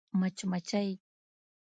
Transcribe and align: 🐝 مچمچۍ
🐝 0.09 0.11
مچمچۍ 0.21 0.89